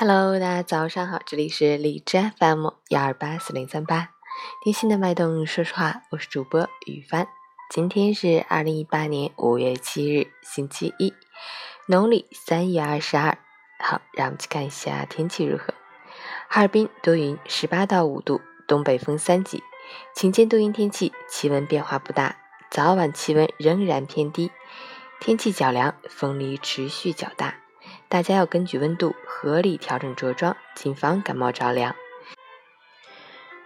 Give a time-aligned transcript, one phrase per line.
[0.00, 4.10] Hello，大家早上好，这里是荔枝 FM 幺二八四零三八，
[4.62, 7.26] 贴心的脉动，说实话，我是主播雨帆。
[7.68, 11.12] 今天是二零一八年五月七日，星期一，
[11.88, 13.38] 农历三月二十二。
[13.80, 15.74] 好，让我们去看一下天气如何。
[16.48, 19.64] 哈尔滨多云，十八到五度，东北风三级，
[20.14, 22.36] 晴间多云天气，气温变化不大，
[22.70, 24.52] 早晚气温仍然偏低，
[25.18, 27.56] 天气较凉，风力持续较大。
[28.10, 31.94] 大家要根据温度合理调整着装，谨防感冒着凉。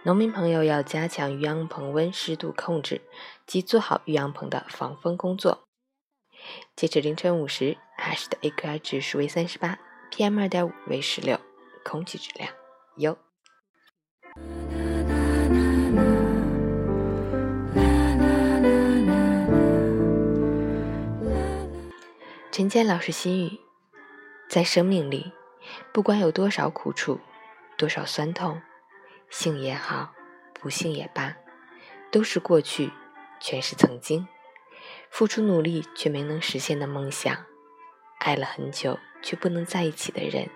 [0.03, 2.99] 农民朋友要加强育养棚温湿度控制，
[3.47, 5.63] 及做好育养棚的防风工作。
[6.75, 9.79] 截止凌晨五时，哈市的 AQI 指数为三十八
[10.11, 11.39] ，PM 二点五为十六，
[11.85, 12.51] 空气质量
[12.97, 13.17] 优。
[22.51, 23.62] 陈坚老师心语。
[24.53, 25.31] 在生命里，
[25.91, 27.19] 不管有多少苦楚，
[27.75, 28.61] 多少酸痛，
[29.27, 30.13] 幸也好，
[30.53, 31.35] 不幸也罢，
[32.11, 32.91] 都是过去，
[33.39, 34.27] 全是曾经。
[35.09, 37.35] 付出努力却没能实现的梦想，
[38.19, 40.51] 爱了很久却不能在一起的人，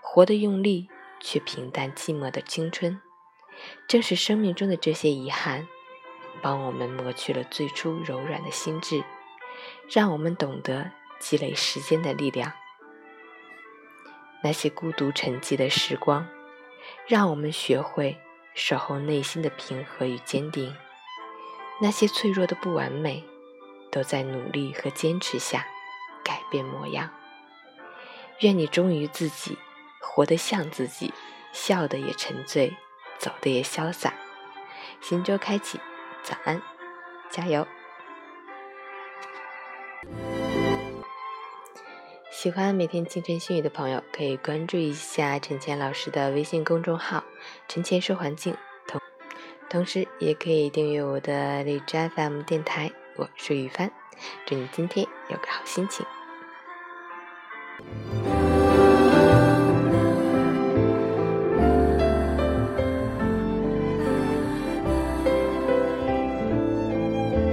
[0.00, 0.88] 活得用力
[1.20, 3.00] 却平淡寂寞的青春，
[3.86, 5.68] 正是生命中的这些遗憾，
[6.42, 9.04] 帮我们磨去了最初柔软的心智，
[9.88, 12.52] 让我们懂得积累时间的力量。
[14.42, 16.28] 那些孤独沉寂的时光，
[17.06, 18.18] 让我们学会
[18.54, 20.74] 守候内心的平和与坚定。
[21.80, 23.24] 那些脆弱的不完美，
[23.90, 25.66] 都在努力和坚持下
[26.24, 27.10] 改变模样。
[28.40, 29.58] 愿你忠于自己，
[30.00, 31.12] 活得像自己，
[31.52, 32.76] 笑得也沉醉，
[33.18, 34.12] 走得也潇洒。
[35.00, 35.80] 新周开启，
[36.22, 36.60] 早安，
[37.30, 37.66] 加油！
[42.42, 47.22] 喜欢每天清晨心语的朋友，可以关注一下陈倩老师的微信公众号
[47.70, 48.56] “陈倩说环境”，
[48.88, 49.00] 同
[49.70, 52.90] 同时也可以订阅我的荔枝 FM 电台。
[53.14, 53.92] 我是雨帆，
[54.44, 56.04] 祝你今天有个好心情。